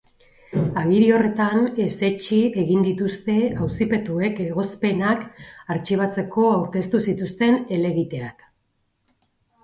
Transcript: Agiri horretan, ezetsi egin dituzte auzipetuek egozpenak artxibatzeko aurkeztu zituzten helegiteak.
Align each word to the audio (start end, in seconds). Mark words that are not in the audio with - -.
Agiri 0.83 1.07
horretan, 1.15 1.65
ezetsi 1.81 2.37
egin 2.61 2.85
dituzte 2.87 3.35
auzipetuek 3.65 4.41
egozpenak 4.45 5.21
artxibatzeko 5.75 6.47
aurkeztu 6.53 7.03
zituzten 7.11 7.59
helegiteak. 7.77 8.41